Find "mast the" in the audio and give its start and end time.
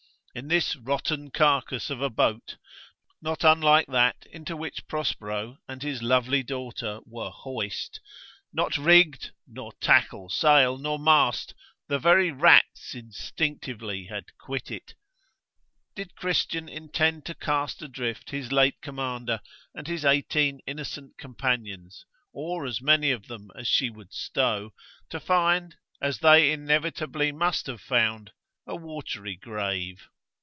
10.97-11.99